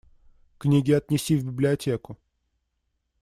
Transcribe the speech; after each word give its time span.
Книги 0.57 0.93
отнеси 0.95 1.37
в 1.37 1.43
библиотеку. 1.45 2.17